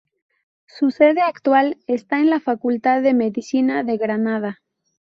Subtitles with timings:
[0.65, 4.63] Su sede actual está en la Facultad de Medicina de Granada.